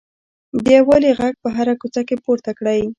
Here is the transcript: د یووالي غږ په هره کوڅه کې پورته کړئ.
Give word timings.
د 0.63 0.65
یووالي 0.77 1.11
غږ 1.19 1.33
په 1.43 1.49
هره 1.55 1.73
کوڅه 1.81 2.01
کې 2.07 2.15
پورته 2.23 2.51
کړئ. 2.59 2.81